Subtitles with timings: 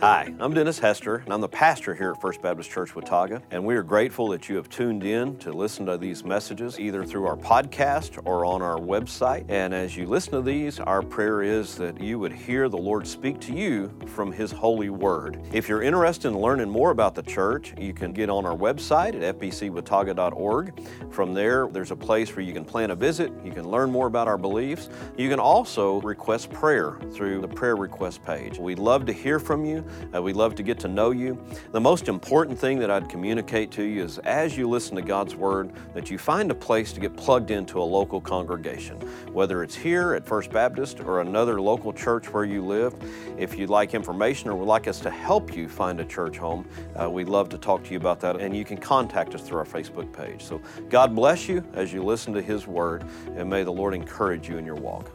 [0.00, 3.42] Hi, I'm Dennis Hester, and I'm the pastor here at First Baptist Church Watauga.
[3.50, 7.04] And we are grateful that you have tuned in to listen to these messages either
[7.04, 9.46] through our podcast or on our website.
[9.48, 13.08] And as you listen to these, our prayer is that you would hear the Lord
[13.08, 15.40] speak to you from His holy word.
[15.52, 19.20] If you're interested in learning more about the church, you can get on our website
[19.20, 20.80] at fbcwatauga.org.
[21.10, 24.06] From there, there's a place where you can plan a visit, you can learn more
[24.06, 24.90] about our beliefs.
[25.16, 28.60] You can also request prayer through the prayer request page.
[28.60, 29.84] We'd love to hear from you.
[30.14, 31.42] Uh, we love to get to know you.
[31.72, 35.34] The most important thing that I'd communicate to you is as you listen to God's
[35.34, 38.96] Word, that you find a place to get plugged into a local congregation,
[39.32, 42.94] whether it's here at First Baptist or another local church where you live.
[43.38, 46.66] If you'd like information or would like us to help you find a church home,
[47.00, 48.40] uh, we'd love to talk to you about that.
[48.40, 50.42] And you can contact us through our Facebook page.
[50.42, 53.04] So God bless you as you listen to His Word,
[53.36, 55.10] and may the Lord encourage you in your walk.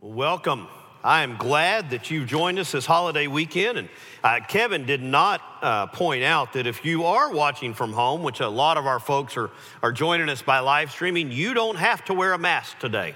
[0.00, 0.68] Welcome.
[1.06, 3.78] I am glad that you've joined us this holiday weekend.
[3.78, 3.88] And
[4.24, 8.40] uh, Kevin did not uh, point out that if you are watching from home, which
[8.40, 9.50] a lot of our folks are,
[9.84, 13.14] are joining us by live streaming, you don't have to wear a mask today.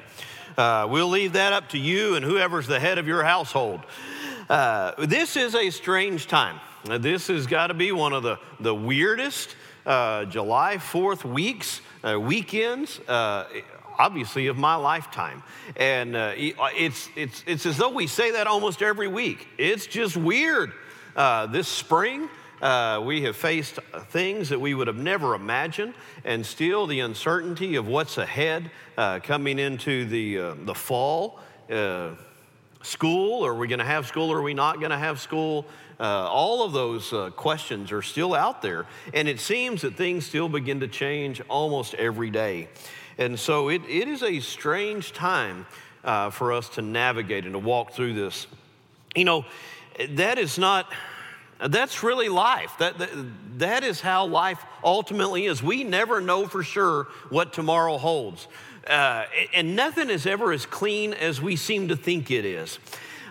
[0.56, 3.80] Uh, we'll leave that up to you and whoever's the head of your household.
[4.48, 6.60] Uh, this is a strange time.
[6.84, 12.20] This has got to be one of the, the weirdest uh, July 4th weeks, uh,
[12.20, 13.00] weekends
[14.00, 15.42] obviously of my lifetime.
[15.76, 19.46] And uh, it's, it's, it's as though we say that almost every week.
[19.58, 20.72] It's just weird.
[21.14, 22.30] Uh, this spring,
[22.62, 23.78] uh, we have faced
[24.08, 25.92] things that we would have never imagined,
[26.24, 31.38] and still the uncertainty of what's ahead uh, coming into the, uh, the fall.
[31.70, 32.10] Uh,
[32.82, 35.66] school, are we going to have school, or are we not going to have school?
[36.02, 40.80] all of those questions are still out there, and it seems that things still begin
[40.80, 42.68] to change almost every day.
[43.20, 45.66] And so it, it is a strange time
[46.02, 48.46] uh, for us to navigate and to walk through this.
[49.14, 49.44] You know,
[50.08, 50.90] that is not,
[51.68, 52.72] that's really life.
[52.78, 53.10] That, that,
[53.58, 55.62] that is how life ultimately is.
[55.62, 58.48] We never know for sure what tomorrow holds.
[58.86, 62.78] Uh, and nothing is ever as clean as we seem to think it is.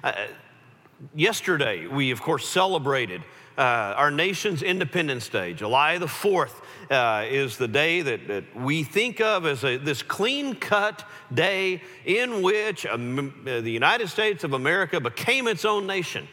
[0.03, 0.13] Uh,
[1.16, 3.24] yesterday, we of course celebrated
[3.59, 6.53] uh, our nation's Independence Day, July the 4th
[6.90, 11.03] uh, is the day that, that we think of as a, this clean cut
[11.34, 16.30] day in which um, uh, the United States of America became its own nation.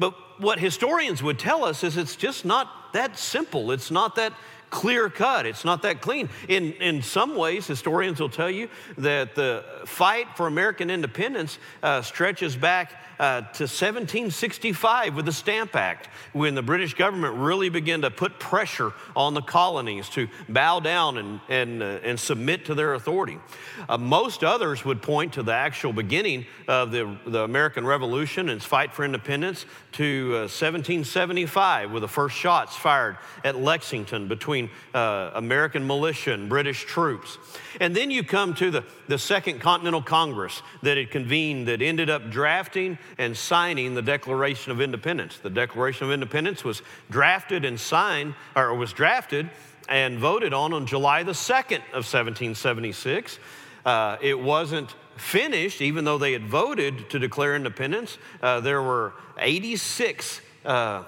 [0.00, 3.70] But what historians would tell us is it's just not that simple.
[3.70, 4.32] It's not that
[4.74, 5.46] clear cut.
[5.46, 6.28] It's not that clean.
[6.48, 8.68] In, in some ways, historians will tell you
[8.98, 15.76] that the fight for American independence uh, stretches back uh, to 1765 with the Stamp
[15.76, 20.80] Act, when the British government really began to put pressure on the colonies to bow
[20.80, 23.38] down and, and, uh, and submit to their authority.
[23.88, 28.56] Uh, most others would point to the actual beginning of the, the American Revolution and
[28.56, 34.63] its fight for independence to 1775, uh, with the first shots fired at Lexington between
[34.94, 37.38] uh, American militia and British troops.
[37.80, 42.10] And then you come to the, the Second Continental Congress that had convened that ended
[42.10, 45.38] up drafting and signing the Declaration of Independence.
[45.38, 49.50] The Declaration of Independence was drafted and signed, or was drafted
[49.88, 53.38] and voted on on July the 2nd of 1776.
[53.84, 58.18] Uh, it wasn't finished, even though they had voted to declare independence.
[58.42, 61.04] Uh, there were 86 uh,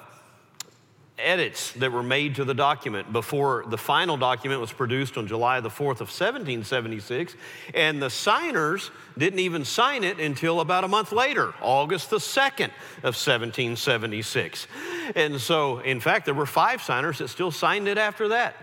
[1.18, 5.60] edits that were made to the document before the final document was produced on July
[5.60, 7.34] the 4th of 1776.
[7.74, 12.70] And the signers didn't even sign it until about a month later, August the 2nd
[12.98, 14.66] of 1776.
[15.14, 18.54] And so, in fact, there were five signers that still signed it after that.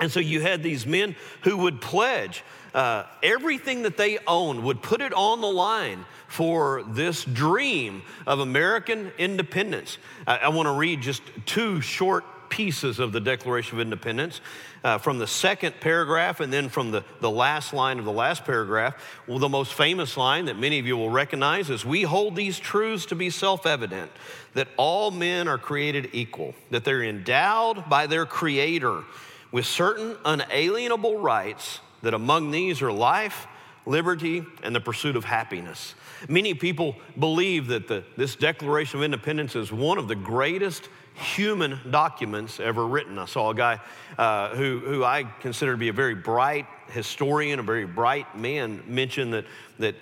[0.00, 4.82] And so you had these men who would pledge uh, everything that they owned, would
[4.82, 9.98] put it on the line for this dream of American independence.
[10.26, 14.40] I, I want to read just two short pieces of the Declaration of Independence
[14.84, 18.44] uh, from the second paragraph and then from the, the last line of the last
[18.44, 18.94] paragraph.
[19.26, 22.58] Well, the most famous line that many of you will recognize is We hold these
[22.58, 24.10] truths to be self evident
[24.54, 29.04] that all men are created equal, that they're endowed by their Creator
[29.50, 33.46] with certain unalienable rights, that among these are life,
[33.86, 35.94] liberty, and the pursuit of happiness.
[36.28, 41.80] Many people believe that the, this Declaration of Independence is one of the greatest human
[41.90, 43.18] documents ever written.
[43.18, 43.80] I saw a guy
[44.16, 48.82] uh, who, who I consider to be a very bright historian, a very bright man,
[48.86, 49.44] mention that,
[49.78, 49.96] that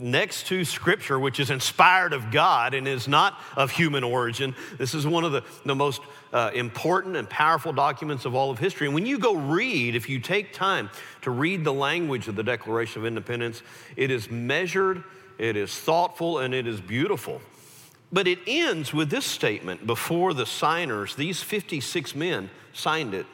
[0.00, 4.54] next to Scripture, which is inspired of God and is not of human origin.
[4.76, 6.00] This is one of the, the most
[6.32, 8.86] uh, important and powerful documents of all of history.
[8.86, 10.90] And when you go read, if you take time
[11.22, 13.62] to read the language of the Declaration of Independence,
[13.96, 15.02] it is measured,
[15.38, 17.40] it is thoughtful, and it is beautiful.
[18.10, 23.26] But it ends with this statement before the signers, these 56 men signed it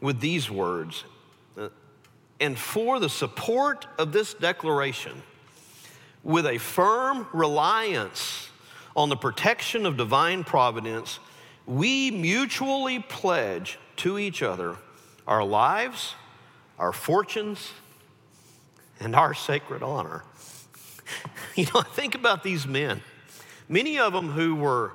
[0.00, 1.04] with these words.
[1.56, 1.68] Uh,
[2.38, 5.22] and for the support of this declaration,
[6.22, 8.48] with a firm reliance
[8.96, 11.18] on the protection of divine providence,
[11.66, 14.76] we mutually pledge to each other
[15.26, 16.14] our lives,
[16.78, 17.72] our fortunes,
[19.00, 20.24] and our sacred honor.
[21.54, 23.02] You know, think about these men.
[23.68, 24.92] Many of them who were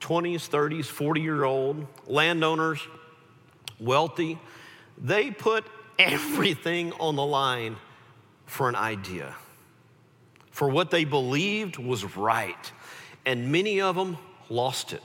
[0.00, 2.80] 20s, 30s, 40 year old, landowners,
[3.78, 4.38] wealthy,
[4.98, 5.64] they put
[5.98, 7.76] everything on the line
[8.46, 9.36] for an idea,
[10.50, 12.72] for what they believed was right.
[13.24, 14.16] And many of them
[14.48, 15.02] lost it.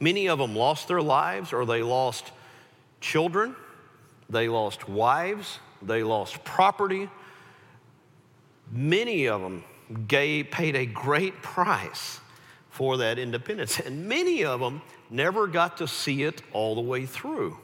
[0.00, 2.32] Many of them lost their lives or they lost
[3.00, 3.54] children,
[4.28, 7.08] they lost wives, they lost property.
[8.70, 9.64] Many of them
[10.08, 12.20] gave, paid a great price
[12.70, 13.78] for that independence.
[13.78, 17.58] And many of them never got to see it all the way through.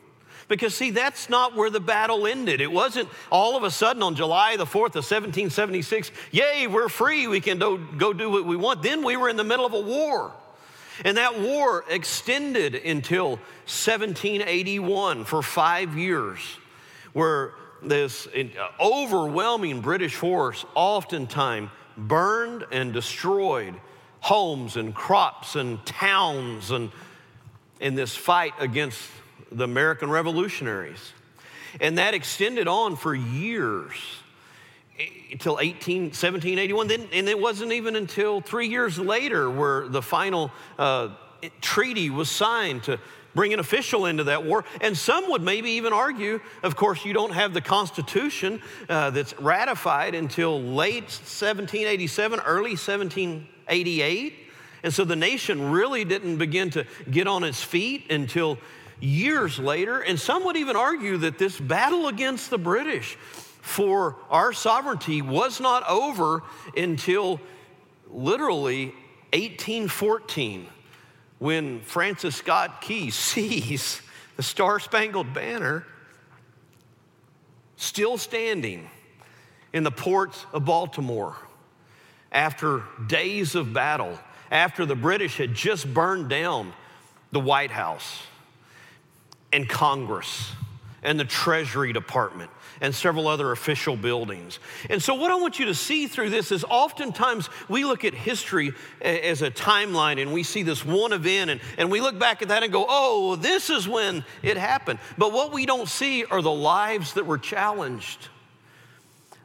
[0.49, 2.63] Because, see, that's not where the battle ended.
[2.63, 7.27] It wasn't all of a sudden on July the 4th of 1776, yay, we're free,
[7.27, 8.83] we can do, go do what we want.
[8.83, 10.33] Then we were in the middle of a war.
[11.05, 13.31] And that war extended until
[13.67, 16.41] 1781 for five years,
[17.13, 17.53] where
[17.83, 18.45] this uh,
[18.81, 23.75] overwhelming British force oftentimes burned and destroyed
[24.21, 26.91] homes and crops and towns and
[27.81, 28.99] in this fight against
[29.51, 31.13] the American revolutionaries.
[31.81, 33.95] And that extended on for years
[35.31, 36.89] until 18, 1781.
[36.89, 41.11] Then, and it wasn't even until three years later where the final uh,
[41.61, 42.99] treaty was signed to
[43.35, 44.65] bring an official into that war.
[44.81, 49.39] And some would maybe even argue, of course, you don't have the Constitution uh, that's
[49.39, 54.35] ratified until late 1787, early 1788.
[54.83, 58.59] And so the nation really didn't begin to get on its feet until
[59.01, 60.01] years later.
[60.01, 63.17] And some would even argue that this battle against the British
[63.61, 66.43] for our sovereignty was not over
[66.77, 67.41] until
[68.11, 68.87] literally
[69.33, 70.67] 1814
[71.39, 74.01] when Francis Scott Key sees
[74.37, 75.85] the Star Spangled Banner
[77.77, 78.89] still standing
[79.73, 81.37] in the ports of Baltimore
[82.33, 84.19] after days of battle,
[84.51, 86.73] after the British had just burned down
[87.33, 88.23] the White House
[89.53, 90.53] and Congress
[91.03, 92.51] and the Treasury Department
[92.81, 94.59] and several other official buildings.
[94.89, 98.15] And so, what I want you to see through this is oftentimes we look at
[98.15, 102.43] history as a timeline and we see this one event and, and we look back
[102.43, 104.99] at that and go, oh, this is when it happened.
[105.17, 108.29] But what we don't see are the lives that were challenged,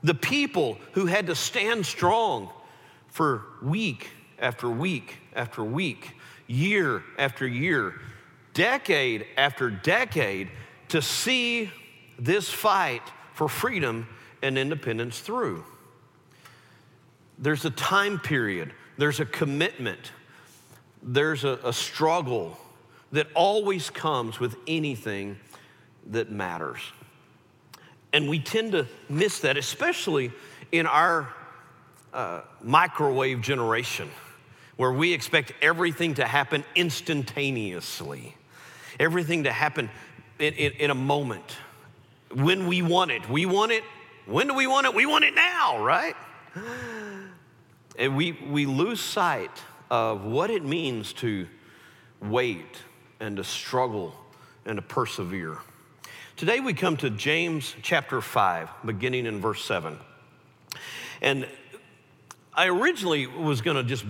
[0.03, 2.50] the people who had to stand strong
[3.07, 4.09] for week
[4.39, 6.15] after week after week,
[6.47, 7.95] year after year,
[8.53, 10.50] decade after decade
[10.89, 11.71] to see
[12.19, 13.01] this fight
[13.33, 14.07] for freedom
[14.41, 15.63] and independence through.
[17.39, 20.11] There's a time period, there's a commitment,
[21.01, 22.57] there's a, a struggle
[23.11, 25.38] that always comes with anything
[26.07, 26.79] that matters.
[28.11, 30.31] And we tend to miss that, especially
[30.71, 31.33] in our
[32.13, 34.10] uh, microwave generation,
[34.77, 38.36] where we expect everything to happen instantaneously,
[39.00, 39.89] everything to happen
[40.39, 41.57] in, in, in a moment
[42.33, 43.27] when we want it.
[43.29, 43.83] We want it.
[44.25, 44.95] When do we want it?
[44.95, 46.15] We want it now, right?
[47.95, 49.51] And we, we lose sight
[49.91, 51.45] of what it means to
[52.19, 52.77] wait
[53.19, 54.15] and to struggle
[54.65, 55.59] and to persevere.
[56.35, 60.00] Today we come to James chapter 5, beginning in verse 7.
[61.21, 61.47] And
[62.55, 64.05] I originally was going to just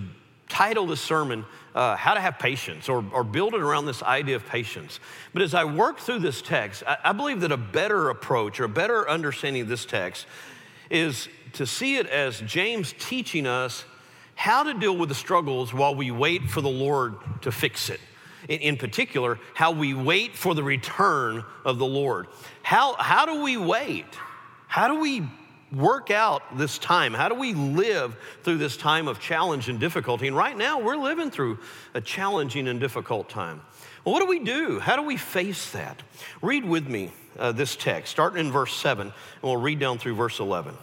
[0.54, 1.44] title this sermon,
[1.74, 5.00] uh, How to Have Patience, or, or build it around this idea of patience.
[5.32, 8.64] But as I work through this text, I, I believe that a better approach or
[8.64, 10.26] a better understanding of this text
[10.90, 13.84] is to see it as James teaching us
[14.36, 18.00] how to deal with the struggles while we wait for the Lord to fix it.
[18.48, 22.28] In, in particular, how we wait for the return of the Lord.
[22.62, 24.06] How, how do we wait?
[24.68, 25.28] How do we
[25.74, 27.14] work out this time?
[27.14, 30.28] How do we live through this time of challenge and difficulty?
[30.28, 31.58] And right now, we're living through
[31.94, 33.60] a challenging and difficult time.
[34.04, 34.78] Well, what do we do?
[34.80, 36.02] How do we face that?
[36.42, 40.14] Read with me uh, this text, starting in verse 7, and we'll read down through
[40.14, 40.74] verse 11.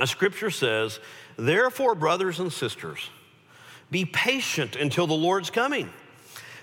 [0.00, 1.00] A scripture says,
[1.36, 3.10] Therefore, brothers and sisters,
[3.90, 5.90] be patient until the Lord's coming.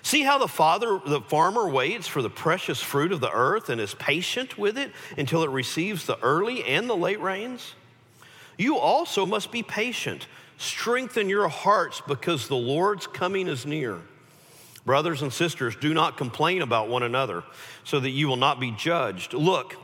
[0.04, 3.80] See how the father, the farmer waits for the precious fruit of the earth and
[3.80, 7.74] is patient with it until it receives the early and the late rains?
[8.58, 10.26] You also must be patient.
[10.58, 13.98] Strengthen your hearts because the Lord's coming is near.
[14.84, 17.42] Brothers and sisters, do not complain about one another
[17.84, 19.32] so that you will not be judged.
[19.32, 19.74] Look,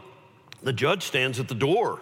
[0.63, 1.99] the judge stands at the door.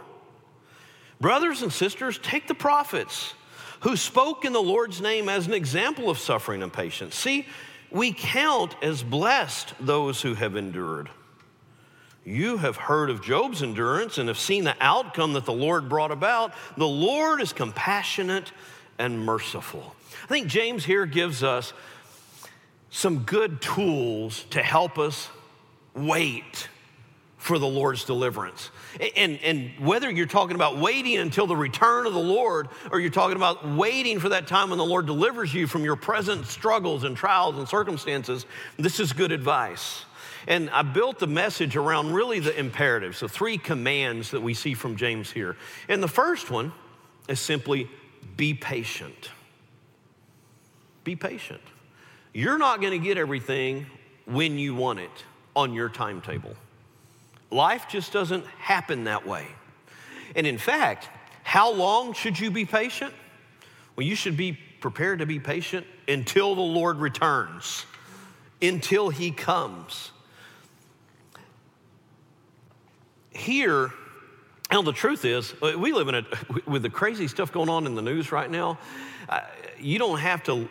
[1.21, 3.35] Brothers and sisters, take the prophets
[3.83, 7.15] who spoke in the Lord's name as an example of suffering and patience.
[7.15, 7.47] See,
[7.91, 11.09] we count as blessed those who have endured.
[12.25, 16.11] You have heard of Job's endurance and have seen the outcome that the Lord brought
[16.11, 16.53] about.
[16.77, 18.53] The Lord is compassionate
[18.99, 19.95] and merciful.
[20.25, 21.73] I think James here gives us
[22.91, 25.29] some good tools to help us
[25.95, 26.69] wait
[27.49, 28.71] for the Lord's deliverance.
[29.17, 33.09] And, and whether you're talking about waiting until the return of the Lord or you're
[33.09, 37.05] talking about waiting for that time when the Lord delivers you from your present struggles
[37.05, 38.45] and trials and circumstances,
[38.77, 40.05] this is good advice.
[40.47, 44.75] And I built the message around really the imperatives, the three commands that we see
[44.75, 45.57] from James here.
[45.89, 46.71] And the first one
[47.29, 47.89] is simply
[48.37, 49.31] be patient.
[51.03, 51.63] Be patient.
[52.35, 53.87] You're not going to get everything
[54.27, 55.25] when you want it
[55.57, 56.55] on your timetable.
[57.51, 59.47] Life just doesn't happen that way.
[60.37, 61.09] And in fact,
[61.43, 63.15] how long should you be patient?
[63.97, 67.87] Well, you should be prepared to be patient until the Lord returns,
[68.61, 70.13] until He comes.
[73.31, 73.91] Here,
[74.71, 76.25] now the truth is, we live in a,
[76.67, 78.79] with the crazy stuff going on in the news right now,
[79.29, 79.41] uh,
[79.79, 80.69] you don't have to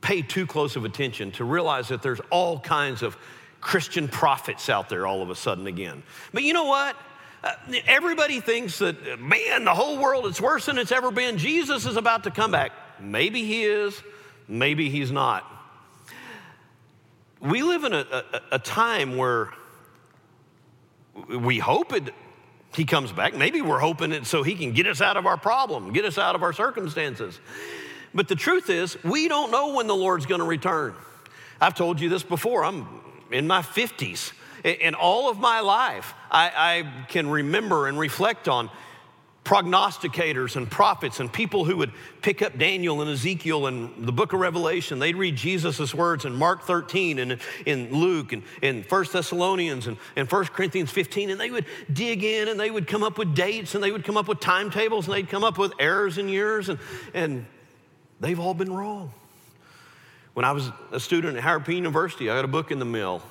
[0.00, 3.16] pay too close of attention to realize that there's all kinds of
[3.62, 6.02] Christian prophets out there all of a sudden again.
[6.34, 6.96] But you know what?
[7.42, 7.52] Uh,
[7.86, 11.38] everybody thinks that, man, the whole world is worse than it's ever been.
[11.38, 12.72] Jesus is about to come back.
[13.00, 14.02] Maybe he is,
[14.46, 15.48] maybe he's not.
[17.40, 19.50] We live in a, a, a time where
[21.28, 22.14] we hope it,
[22.74, 23.34] he comes back.
[23.34, 26.18] Maybe we're hoping it so he can get us out of our problem, get us
[26.18, 27.38] out of our circumstances.
[28.14, 30.94] But the truth is, we don't know when the Lord's going to return.
[31.60, 32.64] I've told you this before.
[32.64, 32.86] I'm
[33.32, 34.32] in my 50s.
[34.64, 38.70] In all of my life, I, I can remember and reflect on
[39.44, 44.32] prognosticators and prophets and people who would pick up Daniel and Ezekiel and the book
[44.32, 45.00] of Revelation.
[45.00, 49.96] They'd read Jesus' words in Mark 13 and in Luke and in 1 Thessalonians and
[50.14, 53.34] in 1 Corinthians 15, and they would dig in and they would come up with
[53.34, 56.30] dates and they would come up with timetables and they'd come up with errors and
[56.30, 56.78] years, and,
[57.12, 57.44] and
[58.20, 59.12] they've all been wrong.
[60.34, 62.84] When I was a student at Howard Payne University, I got a book in the
[62.84, 63.22] mail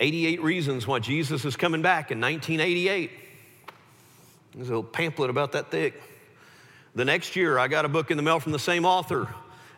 [0.00, 3.10] 88 Reasons Why Jesus is Coming Back in 1988.
[4.54, 6.00] There's a little pamphlet about that thick.
[6.94, 9.28] The next year, I got a book in the mail from the same author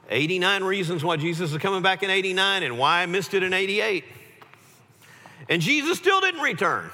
[0.08, 3.52] 89 Reasons Why Jesus is Coming Back in 89 and Why I Missed It in
[3.52, 4.04] 88.
[5.48, 6.90] And Jesus still didn't return.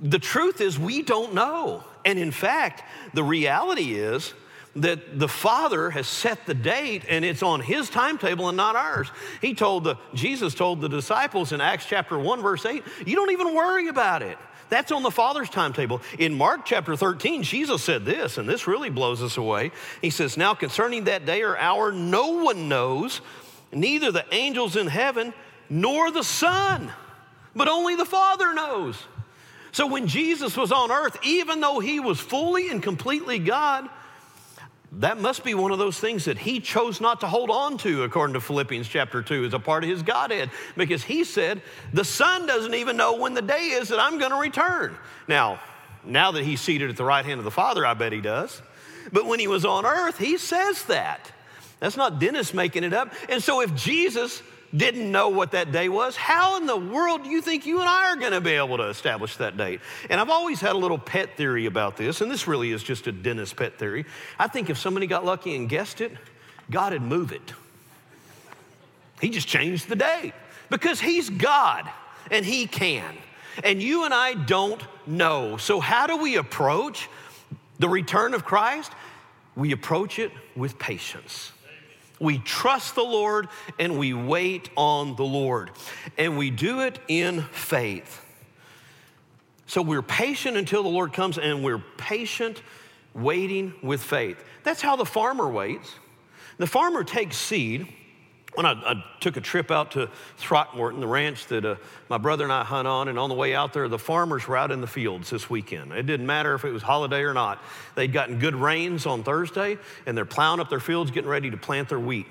[0.00, 1.82] The truth is, we don't know.
[2.04, 4.32] And in fact, the reality is,
[4.76, 9.10] that the Father has set the date and it's on his timetable and not ours.
[9.40, 13.32] He told the Jesus told the disciples in Acts chapter 1 verse 8, you don't
[13.32, 14.38] even worry about it.
[14.68, 16.02] That's on the Father's timetable.
[16.18, 19.70] In Mark chapter 13, Jesus said this, and this really blows us away.
[20.02, 23.20] He says, Now concerning that day or hour, no one knows,
[23.72, 25.32] neither the angels in heaven
[25.70, 26.92] nor the Son,
[27.54, 28.98] but only the Father knows.
[29.70, 33.88] So when Jesus was on earth, even though he was fully and completely God,
[34.98, 38.02] that must be one of those things that he chose not to hold on to,
[38.02, 41.60] according to Philippians chapter 2, as a part of his Godhead, because he said,
[41.92, 44.96] The Son doesn't even know when the day is that I'm going to return.
[45.28, 45.60] Now,
[46.04, 48.62] now that he's seated at the right hand of the Father, I bet he does.
[49.12, 51.30] But when he was on earth, he says that.
[51.78, 53.12] That's not Dennis making it up.
[53.28, 54.42] And so if Jesus
[54.74, 57.88] didn't know what that day was, how in the world do you think you and
[57.88, 59.80] I are going to be able to establish that date?
[60.10, 63.06] And I've always had a little pet theory about this, and this really is just
[63.06, 64.04] a Dennis pet theory.
[64.38, 66.12] I think if somebody got lucky and guessed it,
[66.70, 67.52] God would move it.
[69.20, 70.34] He just changed the date
[70.68, 71.88] because He's God
[72.30, 73.16] and He can.
[73.64, 75.56] And you and I don't know.
[75.56, 77.08] So, how do we approach
[77.78, 78.92] the return of Christ?
[79.54, 81.52] We approach it with patience.
[82.18, 85.70] We trust the Lord and we wait on the Lord.
[86.16, 88.22] And we do it in faith.
[89.66, 92.62] So we're patient until the Lord comes and we're patient
[93.14, 94.42] waiting with faith.
[94.62, 95.92] That's how the farmer waits.
[96.58, 97.86] The farmer takes seed,
[98.56, 100.08] when I, I, took a trip out to
[100.38, 101.76] Throckmorton, the ranch that uh,
[102.08, 104.56] my brother and I hunt on, and on the way out there, the farmers were
[104.56, 105.92] out in the fields this weekend.
[105.92, 107.62] It didn't matter if it was holiday or not.
[107.96, 111.56] They'd gotten good rains on Thursday, and they're plowing up their fields, getting ready to
[111.58, 112.26] plant their wheat.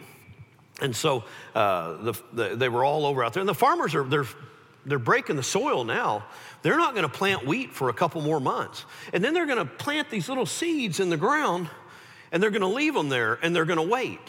[0.82, 3.42] And so uh, the, the, they were all over out there.
[3.42, 4.26] And the farmers are they're,
[4.86, 6.26] they're breaking the soil now.
[6.64, 8.86] They're not going to plant wheat for a couple more months.
[9.14, 11.70] And then they're going to plant these little seeds in the ground,
[12.32, 14.20] and they're going to leave them there, and they're going to wait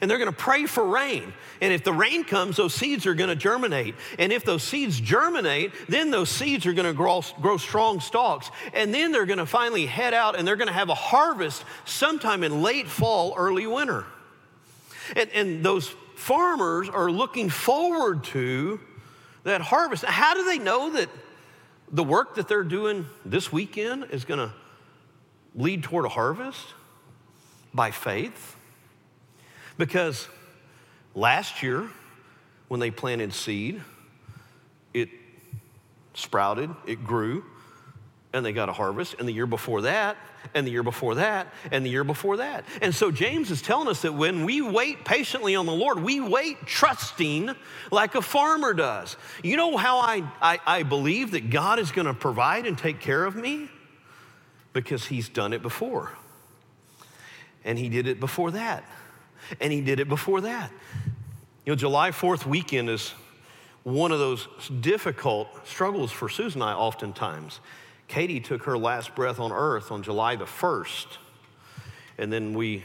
[0.00, 1.32] and they're going to pray for rain.
[1.60, 3.94] And if the rain comes, those seeds are going to germinate.
[4.18, 8.50] And if those seeds germinate, then those seeds are going to grow, grow strong stalks.
[8.72, 11.64] And then they're going to finally head out and they're going to have a harvest
[11.84, 14.04] sometime in late fall, early winter.
[15.16, 18.80] And, and those farmers are looking forward to
[19.44, 20.04] that harvest.
[20.04, 21.08] How do they know that
[21.90, 24.52] the work that they're doing this weekend is going to
[25.54, 26.66] lead toward a harvest?
[27.72, 28.56] By faith.
[29.76, 30.28] Because
[31.14, 31.88] last year,
[32.68, 33.80] when they planted seed,
[34.92, 35.08] it
[36.14, 37.44] sprouted, it grew,
[38.32, 39.16] and they got a harvest.
[39.18, 40.16] And the year before that,
[40.54, 42.64] and the year before that, and the year before that.
[42.82, 46.20] And so James is telling us that when we wait patiently on the Lord, we
[46.20, 47.50] wait trusting
[47.90, 49.16] like a farmer does.
[49.42, 53.00] You know how I, I, I believe that God is going to provide and take
[53.00, 53.68] care of me?
[54.72, 56.12] Because He's done it before.
[57.64, 58.84] And He did it before that
[59.60, 60.70] and he did it before that.
[61.64, 63.12] You know, July 4th weekend is
[63.84, 64.48] one of those
[64.80, 67.60] difficult struggles for Susan and I oftentimes.
[68.08, 71.06] Katie took her last breath on earth on July the 1st,
[72.18, 72.84] and then we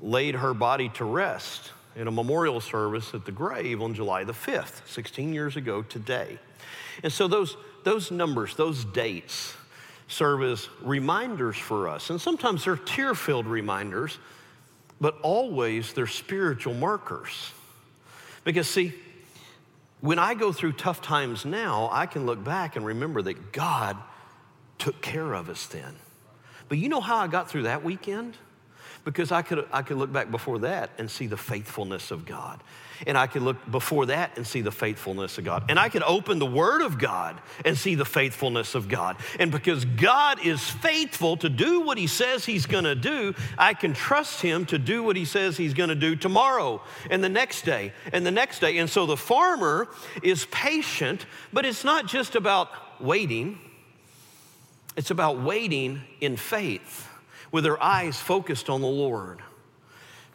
[0.00, 4.32] laid her body to rest in a memorial service at the grave on July the
[4.32, 6.38] 5th, 16 years ago today.
[7.02, 9.54] And so those, those numbers, those dates,
[10.06, 12.10] serve as reminders for us.
[12.10, 14.18] And sometimes they're tear filled reminders
[15.00, 17.52] but always they're spiritual markers.
[18.44, 18.94] Because, see,
[20.00, 23.96] when I go through tough times now, I can look back and remember that God
[24.78, 25.96] took care of us then.
[26.68, 28.36] But you know how I got through that weekend?
[29.04, 32.62] Because I could, I could look back before that and see the faithfulness of God.
[33.06, 35.64] And I could look before that and see the faithfulness of God.
[35.68, 39.16] And I could open the Word of God and see the faithfulness of God.
[39.38, 43.92] And because God is faithful to do what He says He's gonna do, I can
[43.92, 47.92] trust Him to do what He says He's gonna do tomorrow and the next day
[48.12, 48.78] and the next day.
[48.78, 49.88] And so the farmer
[50.22, 52.70] is patient, but it's not just about
[53.00, 53.58] waiting,
[54.96, 57.08] it's about waiting in faith
[57.52, 59.40] with their eyes focused on the Lord.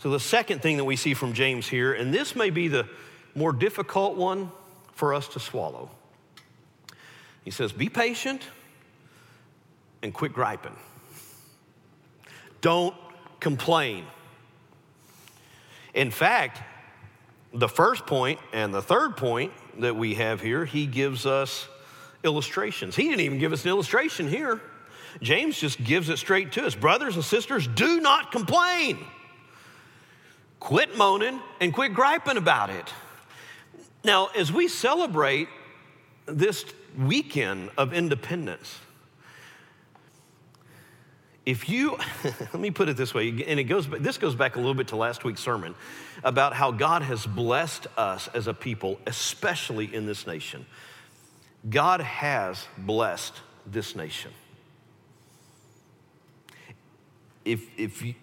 [0.03, 2.89] So, the second thing that we see from James here, and this may be the
[3.35, 4.51] more difficult one
[4.95, 5.89] for us to swallow,
[7.45, 8.41] he says, Be patient
[10.01, 10.75] and quit griping.
[12.59, 12.93] Don't
[13.39, 14.03] complain.
[15.93, 16.59] In fact,
[17.53, 21.65] the first point and the third point that we have here, he gives us
[22.25, 22.97] illustrations.
[22.97, 24.59] He didn't even give us an illustration here.
[25.21, 26.75] James just gives it straight to us.
[26.75, 28.99] Brothers and sisters, do not complain.
[30.63, 32.87] Quit moaning and quit griping about it.
[34.05, 35.49] Now, as we celebrate
[36.25, 36.63] this
[36.97, 38.79] weekend of independence,
[41.45, 44.57] if you let me put it this way and it goes this goes back a
[44.57, 45.75] little bit to last week's sermon
[46.23, 50.65] about how god has blessed us as a people especially in this nation
[51.69, 53.33] god has blessed
[53.65, 54.31] this nation
[57.43, 58.15] if if you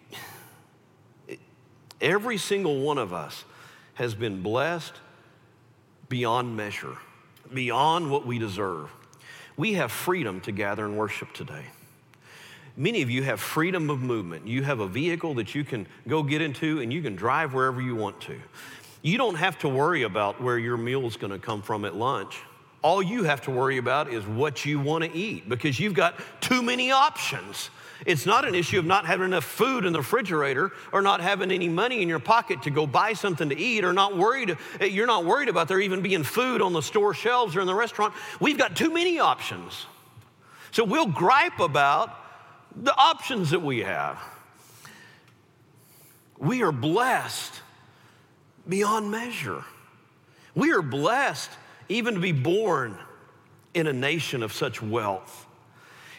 [2.00, 3.44] Every single one of us
[3.94, 4.94] has been blessed
[6.08, 6.96] beyond measure,
[7.52, 8.90] beyond what we deserve.
[9.56, 11.66] We have freedom to gather and worship today.
[12.76, 14.46] Many of you have freedom of movement.
[14.46, 17.80] You have a vehicle that you can go get into and you can drive wherever
[17.80, 18.40] you want to.
[19.02, 21.94] You don't have to worry about where your meal is going to come from at
[21.94, 22.40] lunch.
[22.82, 26.14] All you have to worry about is what you want to eat because you've got
[26.40, 27.70] too many options.
[28.06, 31.50] It's not an issue of not having enough food in the refrigerator or not having
[31.50, 34.86] any money in your pocket to go buy something to eat or not worried, eh,
[34.86, 37.74] you're not worried about there even being food on the store shelves or in the
[37.74, 38.14] restaurant.
[38.40, 39.86] We've got too many options.
[40.70, 42.16] So we'll gripe about
[42.74, 44.18] the options that we have.
[46.38, 47.60] We are blessed
[48.68, 49.64] beyond measure.
[50.54, 51.50] We are blessed
[51.88, 52.96] even to be born
[53.74, 55.46] in a nation of such wealth.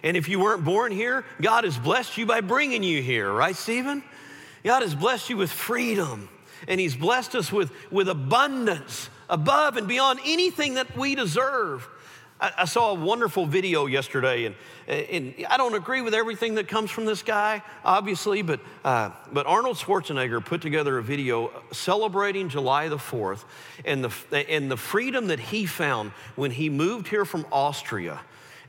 [0.04, 3.56] And if you weren't born here, God has blessed you by bringing you here, right,
[3.56, 4.04] Stephen?
[4.64, 6.30] God has blessed you with freedom,
[6.68, 11.88] and He's blessed us with, with abundance above and beyond anything that we deserve.
[12.40, 14.56] I, I saw a wonderful video yesterday, and,
[14.88, 19.46] and I don't agree with everything that comes from this guy, obviously, but, uh, but
[19.46, 23.44] Arnold Schwarzenegger put together a video celebrating July the 4th
[23.86, 28.20] and the, and the freedom that he found when he moved here from Austria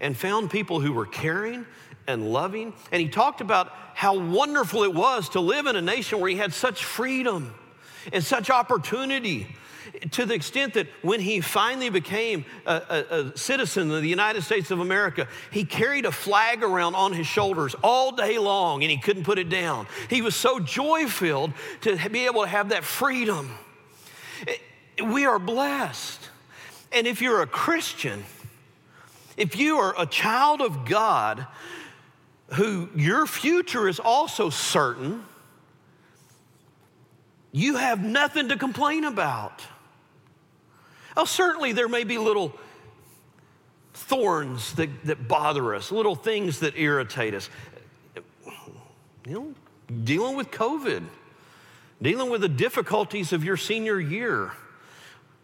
[0.03, 1.65] and found people who were caring
[2.07, 2.75] and loving.
[2.91, 6.37] And he talked about how wonderful it was to live in a nation where he
[6.37, 7.55] had such freedom
[8.12, 9.47] and such opportunity
[10.12, 14.43] to the extent that when he finally became a, a, a, citizen of the United
[14.43, 18.91] States of America, he carried a flag around on his shoulders all day long and
[18.91, 19.87] he couldn't put it down.
[20.09, 23.51] He was so joy filled to be able to have that freedom.
[25.05, 26.21] We are blessed.
[26.91, 28.25] And if you're a Christian,
[29.37, 31.47] if you are a child of God,
[32.55, 35.25] who your future is also certain,
[37.51, 39.62] you have nothing to complain about.
[41.16, 42.53] Oh, certainly there may be little
[43.95, 47.51] thorns that, that bother us, little things that irritate us.
[49.27, 49.55] You know,
[50.05, 51.05] dealing with COVID,
[52.01, 54.53] dealing with the difficulties of your senior year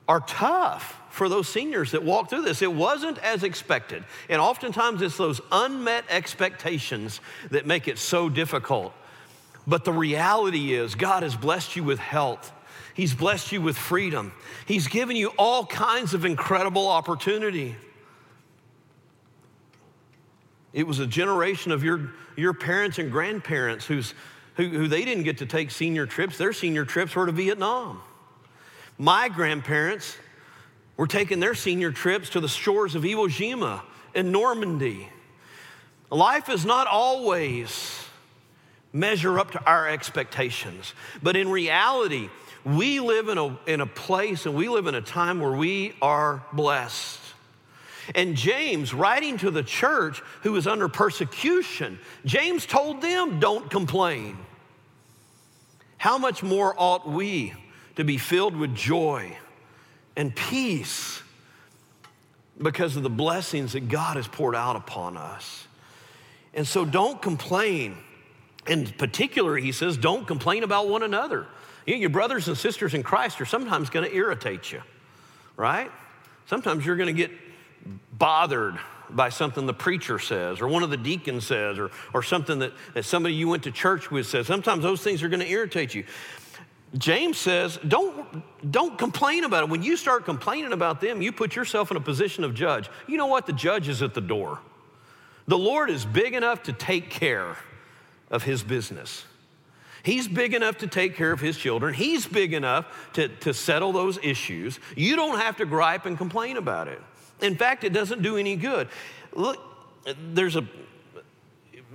[0.08, 2.62] are tough for those seniors that walk through this.
[2.62, 4.04] It wasn't as expected.
[4.28, 8.92] And oftentimes it's those unmet expectations that make it so difficult.
[9.66, 12.52] But the reality is, God has blessed you with health.
[12.94, 14.32] He's blessed you with freedom.
[14.66, 17.76] He's given you all kinds of incredible opportunity.
[20.72, 24.14] It was a generation of your, your parents and grandparents who's,
[24.56, 26.38] who, who they didn't get to take senior trips.
[26.38, 28.00] Their senior trips were to Vietnam.
[28.98, 30.16] My grandparents
[30.98, 33.80] were taking their senior trips to the shores of Iwo Jima
[34.14, 35.08] in Normandy.
[36.10, 38.04] Life is not always
[38.92, 42.28] measure up to our expectations, but in reality,
[42.64, 45.94] we live in a, in a place and we live in a time where we
[46.02, 47.20] are blessed.
[48.14, 54.36] And James, writing to the church who is under persecution, James told them, Don't complain.
[55.98, 57.54] How much more ought we
[57.96, 59.36] to be filled with joy
[60.18, 61.22] and peace
[62.60, 65.66] because of the blessings that God has poured out upon us.
[66.52, 67.96] And so don't complain.
[68.66, 71.46] In particular, he says, don't complain about one another.
[71.86, 74.82] You know, your brothers and sisters in Christ are sometimes going to irritate you,
[75.56, 75.90] right?
[76.46, 77.30] Sometimes you're going to get
[78.12, 78.76] bothered
[79.10, 82.72] by something the preacher says or one of the deacons says or, or something that,
[82.92, 84.48] that somebody you went to church with says.
[84.48, 86.04] Sometimes those things are going to irritate you.
[86.96, 89.68] James says, don't, don't complain about it.
[89.68, 92.88] When you start complaining about them, you put yourself in a position of judge.
[93.06, 93.46] You know what?
[93.46, 94.58] The judge is at the door.
[95.46, 97.56] The Lord is big enough to take care
[98.30, 99.24] of his business.
[100.02, 101.92] He's big enough to take care of his children.
[101.92, 104.78] He's big enough to, to settle those issues.
[104.96, 107.02] You don't have to gripe and complain about it.
[107.40, 108.88] In fact, it doesn't do any good.
[109.34, 109.58] Look,
[110.32, 110.66] there's a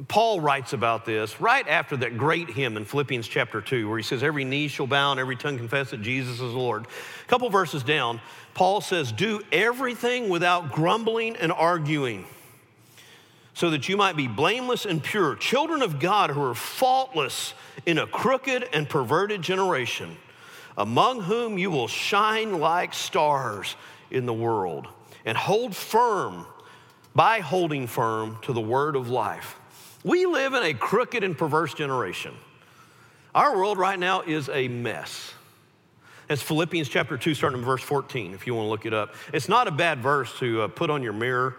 [0.07, 4.03] Paul writes about this right after that great hymn in Philippians chapter 2, where he
[4.03, 6.85] says, Every knee shall bow and every tongue confess that Jesus is Lord.
[6.85, 8.19] A couple verses down,
[8.55, 12.25] Paul says, Do everything without grumbling and arguing,
[13.53, 17.53] so that you might be blameless and pure, children of God who are faultless
[17.85, 20.17] in a crooked and perverted generation,
[20.75, 23.75] among whom you will shine like stars
[24.09, 24.87] in the world,
[25.23, 26.47] and hold firm
[27.13, 29.59] by holding firm to the word of life.
[30.03, 32.33] We live in a crooked and perverse generation.
[33.33, 35.33] Our world right now is a mess.
[36.29, 39.15] It's Philippians chapter 2, starting in verse 14, if you want to look it up.
[39.33, 41.55] It's not a bad verse to uh, put on your mirror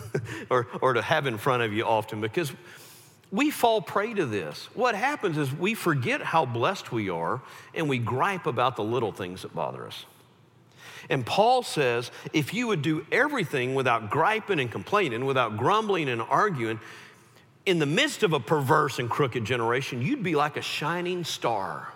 [0.50, 2.52] or, or to have in front of you often because
[3.32, 4.68] we fall prey to this.
[4.74, 7.40] What happens is we forget how blessed we are
[7.74, 10.04] and we gripe about the little things that bother us.
[11.08, 16.22] And Paul says if you would do everything without griping and complaining, without grumbling and
[16.22, 16.80] arguing,
[17.66, 21.92] in the midst of a perverse and crooked generation, you'd be like a shining star.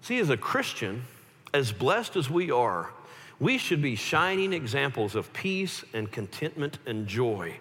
[0.00, 1.04] See, as a Christian,
[1.52, 2.90] as blessed as we are,
[3.38, 7.60] we should be shining examples of peace and contentment and joy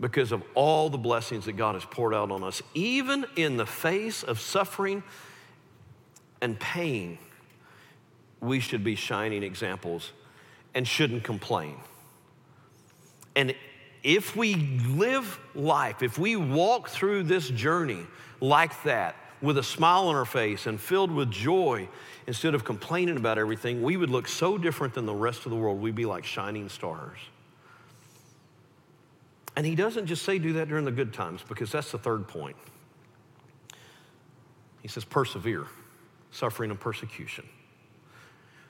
[0.00, 2.60] because of all the blessings that God has poured out on us.
[2.74, 5.04] Even in the face of suffering
[6.40, 7.18] and pain,
[8.40, 10.12] we should be shining examples
[10.74, 11.76] and shouldn't complain.
[13.36, 13.54] And
[14.02, 18.06] if we live life, if we walk through this journey
[18.40, 21.86] like that, with a smile on our face and filled with joy,
[22.26, 25.56] instead of complaining about everything, we would look so different than the rest of the
[25.56, 25.80] world.
[25.80, 27.18] We'd be like shining stars.
[29.54, 32.26] And he doesn't just say do that during the good times, because that's the third
[32.26, 32.56] point.
[34.80, 35.66] He says, persevere,
[36.30, 37.46] suffering and persecution.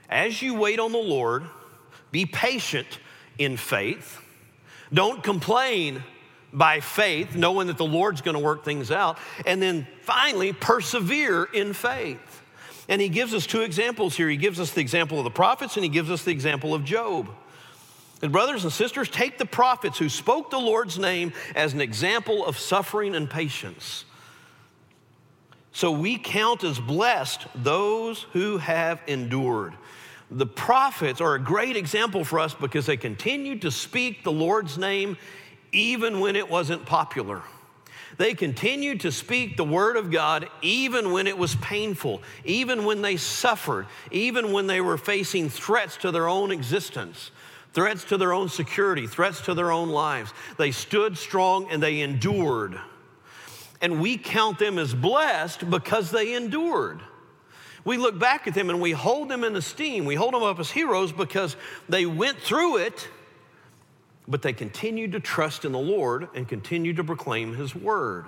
[0.08, 1.44] As you wait on the Lord,
[2.10, 2.86] be patient
[3.38, 4.20] in faith.
[4.92, 6.02] Don't complain
[6.52, 9.18] by faith, knowing that the Lord's going to work things out.
[9.44, 12.42] And then finally, persevere in faith.
[12.88, 14.28] And he gives us two examples here.
[14.28, 16.84] He gives us the example of the prophets and he gives us the example of
[16.84, 17.28] Job.
[18.22, 22.46] And brothers and sisters, take the prophets who spoke the Lord's name as an example
[22.46, 24.04] of suffering and patience.
[25.72, 29.74] So we count as blessed those who have endured.
[30.30, 34.76] The prophets are a great example for us because they continued to speak the Lord's
[34.76, 35.16] name
[35.72, 37.42] even when it wasn't popular.
[38.18, 43.02] They continued to speak the word of God even when it was painful, even when
[43.02, 47.30] they suffered, even when they were facing threats to their own existence,
[47.72, 50.32] threats to their own security, threats to their own lives.
[50.56, 52.80] They stood strong and they endured.
[53.82, 57.02] And we count them as blessed because they endured.
[57.86, 60.04] We look back at them and we hold them in esteem.
[60.04, 61.56] We hold them up as heroes because
[61.88, 63.08] they went through it
[64.28, 68.24] but they continued to trust in the Lord and continued to proclaim His word.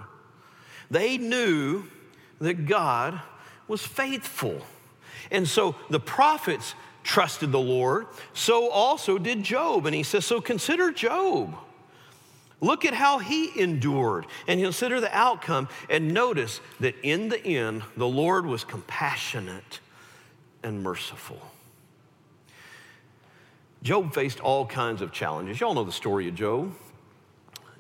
[0.91, 1.85] They knew
[2.41, 3.21] that God
[3.67, 4.61] was faithful.
[5.31, 9.87] And so the prophets trusted the Lord, so also did Job.
[9.87, 11.55] And he says, So consider Job.
[12.61, 15.69] Look at how he endured and consider the outcome.
[15.89, 19.81] And notice that in the end, the Lord was compassionate
[20.63, 21.41] and merciful.
[23.83, 25.61] Job faced all kinds of challenges.
[25.61, 26.75] Y'all know the story of Job.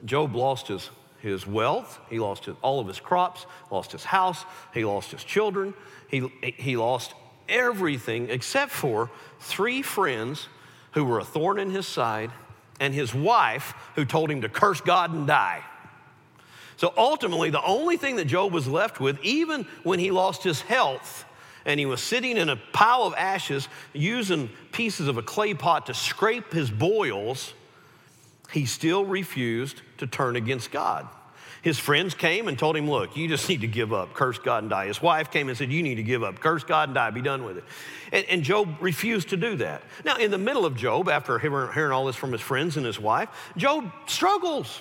[0.04, 4.44] Job lost his, his wealth, he lost his, all of his crops, lost his house,
[4.72, 5.74] he lost his children,
[6.06, 7.14] he, he lost
[7.48, 9.10] everything except for
[9.40, 10.48] three friends
[10.92, 12.30] who were a thorn in his side
[12.80, 15.61] and his wife who told him to curse God and die.
[16.76, 20.61] So ultimately, the only thing that Job was left with, even when he lost his
[20.61, 21.24] health,
[21.66, 25.87] and he was sitting in a pile of ashes using pieces of a clay pot
[25.87, 27.52] to scrape his boils,
[28.52, 31.08] he still refused to turn against God.
[31.62, 34.62] His friends came and told him, Look, you just need to give up, curse God
[34.62, 34.87] and die.
[34.87, 37.23] His wife came and said, You need to give up, curse God and die, be
[37.23, 37.64] done with it.
[38.12, 39.83] And, and Job refused to do that.
[40.05, 43.01] Now, in the middle of Job, after hearing all this from his friends and his
[43.01, 44.81] wife, Job struggles.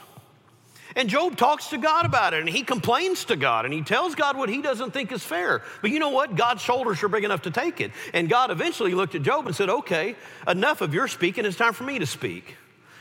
[0.95, 4.15] And Job talks to God about it and he complains to God and he tells
[4.15, 5.61] God what he doesn't think is fair.
[5.81, 6.35] But you know what?
[6.35, 7.91] God's shoulders are big enough to take it.
[8.13, 10.15] And God eventually looked at Job and said, Okay,
[10.47, 11.45] enough of your speaking.
[11.45, 12.55] It's time for me to speak.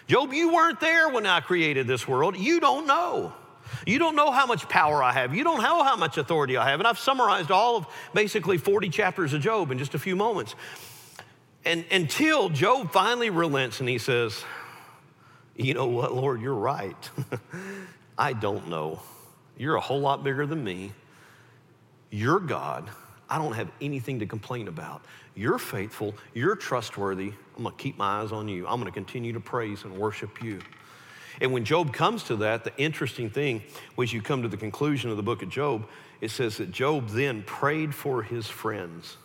[0.08, 2.36] Job, you weren't there when I created this world.
[2.36, 3.32] You don't know.
[3.86, 5.34] You don't know how much power I have.
[5.34, 6.80] You don't know how much authority I have.
[6.80, 10.54] And I've summarized all of basically 40 chapters of Job in just a few moments.
[11.64, 14.44] And until Job finally relents and he says,
[15.56, 17.10] you know what, Lord, you're right.
[18.18, 19.00] I don't know.
[19.56, 20.92] You're a whole lot bigger than me.
[22.10, 22.88] You're God.
[23.28, 25.02] I don't have anything to complain about.
[25.34, 26.14] You're faithful.
[26.34, 27.32] You're trustworthy.
[27.56, 28.66] I'm going to keep my eyes on you.
[28.66, 30.60] I'm going to continue to praise and worship you.
[31.40, 33.62] And when Job comes to that, the interesting thing
[33.94, 35.86] was you come to the conclusion of the book of Job,
[36.20, 39.16] it says that Job then prayed for his friends.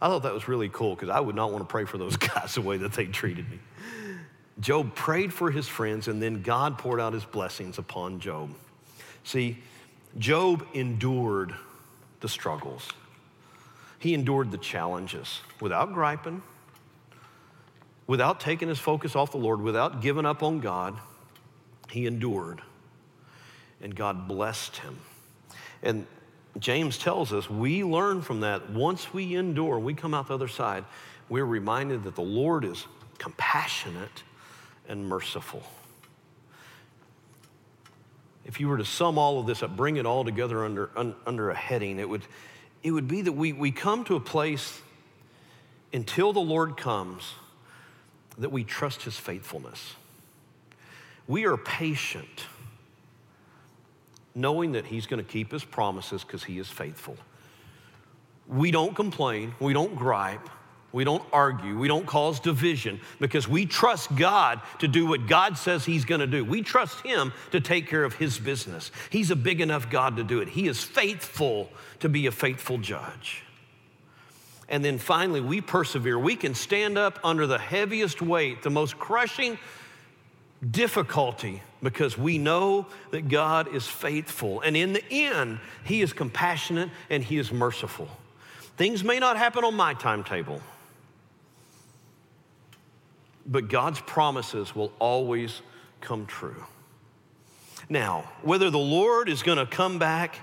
[0.00, 2.16] I thought that was really cool because I would not want to pray for those
[2.16, 3.58] guys the way that they treated me.
[4.60, 8.50] Job prayed for his friends, and then God poured out his blessings upon Job.
[9.24, 9.58] See,
[10.18, 11.54] Job endured
[12.20, 12.88] the struggles,
[13.98, 16.42] he endured the challenges without griping,
[18.06, 20.96] without taking his focus off the Lord, without giving up on God.
[21.90, 22.60] He endured,
[23.80, 24.98] and God blessed him.
[25.82, 26.06] And
[26.58, 30.48] James tells us we learn from that once we endure, we come out the other
[30.48, 30.84] side,
[31.28, 32.86] we're reminded that the Lord is
[33.18, 34.24] compassionate
[34.88, 35.62] and merciful.
[38.44, 41.14] If you were to sum all of this up, bring it all together under, un,
[41.26, 42.22] under a heading, it would,
[42.82, 44.80] it would be that we, we come to a place
[45.92, 47.34] until the Lord comes
[48.38, 49.94] that we trust his faithfulness.
[51.26, 52.46] We are patient,
[54.34, 57.16] knowing that he's going to keep his promises because he is faithful.
[58.48, 60.48] We don't complain, we don't gripe,
[60.92, 61.78] we don't argue.
[61.78, 66.20] We don't cause division because we trust God to do what God says He's going
[66.20, 66.44] to do.
[66.44, 68.90] We trust Him to take care of His business.
[69.08, 70.48] He's a big enough God to do it.
[70.48, 73.44] He is faithful to be a faithful judge.
[74.68, 76.18] And then finally, we persevere.
[76.18, 79.58] We can stand up under the heaviest weight, the most crushing
[80.68, 84.60] difficulty, because we know that God is faithful.
[84.60, 88.08] And in the end, He is compassionate and He is merciful.
[88.76, 90.60] Things may not happen on my timetable
[93.50, 95.60] but God's promises will always
[96.00, 96.64] come true.
[97.88, 100.38] Now, whether the Lord is going to come back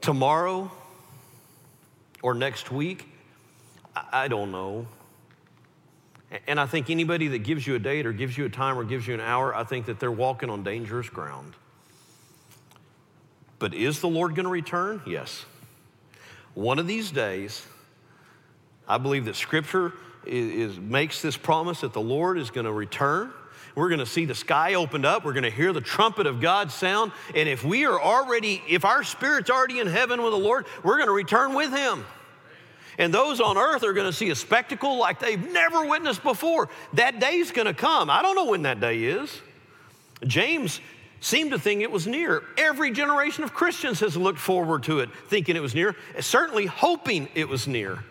[0.00, 0.70] tomorrow
[2.22, 3.08] or next week,
[4.12, 4.86] I don't know.
[6.46, 8.84] And I think anybody that gives you a date or gives you a time or
[8.84, 11.54] gives you an hour, I think that they're walking on dangerous ground.
[13.58, 15.02] But is the Lord going to return?
[15.06, 15.44] Yes.
[16.54, 17.64] One of these days,
[18.88, 19.92] I believe that Scripture
[20.26, 23.32] is, is makes this promise that the Lord is going to return.
[23.74, 25.24] We're going to see the sky opened up.
[25.24, 27.12] We're going to hear the trumpet of God sound.
[27.34, 30.96] And if we are already, if our spirit's already in heaven with the Lord, we're
[30.96, 32.04] going to return with Him.
[32.98, 36.68] And those on earth are going to see a spectacle like they've never witnessed before.
[36.94, 38.08] That day's going to come.
[38.08, 39.40] I don't know when that day is.
[40.26, 40.80] James
[41.20, 42.42] seemed to think it was near.
[42.56, 47.28] Every generation of Christians has looked forward to it, thinking it was near, certainly hoping
[47.34, 48.04] it was near.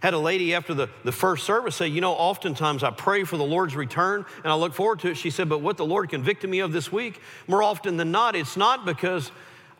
[0.00, 3.36] Had a lady after the, the first service say, You know, oftentimes I pray for
[3.36, 5.16] the Lord's return and I look forward to it.
[5.16, 8.34] She said, But what the Lord convicted me of this week, more often than not,
[8.34, 9.30] it's not because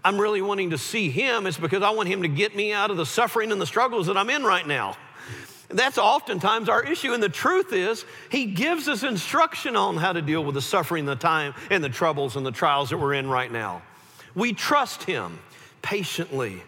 [0.05, 2.91] I'm really wanting to see Him, it's because I want Him to get me out
[2.91, 4.97] of the suffering and the struggles that I'm in right now.
[5.69, 7.13] That's oftentimes our issue.
[7.13, 11.05] And the truth is, He gives us instruction on how to deal with the suffering,
[11.05, 13.83] the time, and the troubles and the trials that we're in right now.
[14.35, 15.39] We trust Him
[15.83, 16.63] patiently.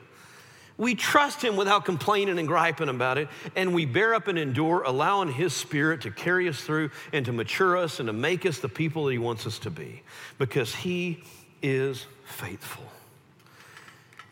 [0.77, 4.83] We trust Him without complaining and griping about it, and we bear up and endure,
[4.83, 8.59] allowing His Spirit to carry us through and to mature us and to make us
[8.59, 10.03] the people that He wants us to be
[10.39, 11.23] because He
[11.63, 12.92] is faithful.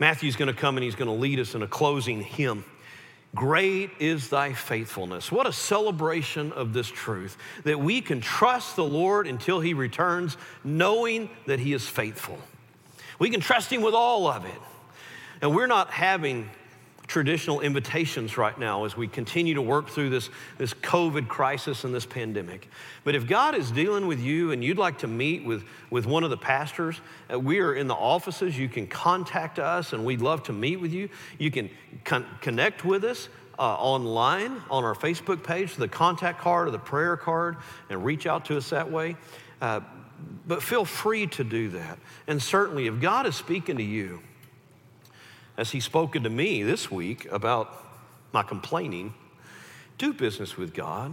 [0.01, 2.65] Matthew's going to come and he's going to lead us in a closing hymn.
[3.35, 5.31] Great is thy faithfulness.
[5.31, 10.37] What a celebration of this truth that we can trust the Lord until he returns,
[10.65, 12.39] knowing that he is faithful.
[13.21, 14.61] We can trust him with all of it.
[15.43, 16.51] And we're not having
[17.11, 21.93] traditional invitations right now as we continue to work through this, this COVID crisis and
[21.93, 22.69] this pandemic.
[23.03, 26.23] But if God is dealing with you and you'd like to meet with, with one
[26.23, 28.57] of the pastors, uh, we are in the offices.
[28.57, 31.09] You can contact us and we'd love to meet with you.
[31.37, 31.69] You can
[32.05, 33.29] con- connect with us.
[33.59, 37.59] Uh, online on our Facebook page, the contact card or the prayer card,
[37.91, 39.15] and reach out to us that way.
[39.61, 39.81] Uh,
[40.47, 41.99] but feel free to do that.
[42.27, 44.23] And certainly, if God is speaking to you,
[45.61, 47.85] as he's spoken to me this week about
[48.33, 49.13] my complaining,
[49.99, 51.13] do business with God.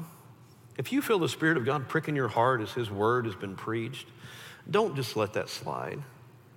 [0.78, 3.58] If you feel the Spirit of God pricking your heart as his word has been
[3.58, 4.08] preached,
[4.72, 6.00] don't just let that slide.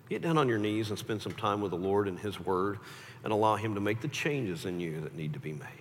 [0.09, 2.79] Get down on your knees and spend some time with the Lord and his word
[3.24, 5.79] and allow him to make the changes in you that need to be made.